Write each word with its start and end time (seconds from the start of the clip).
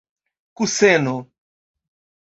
kuseno 0.55 1.15